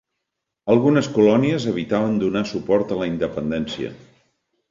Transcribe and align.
Algunes 0.75 1.09
colònies 1.17 1.67
evitaven 1.73 2.17
donar 2.23 2.43
suport 2.53 2.93
a 2.95 2.99
la 3.01 3.09
independència. 3.13 3.93